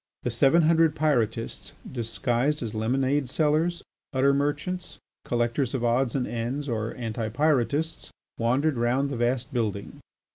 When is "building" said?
9.53-9.99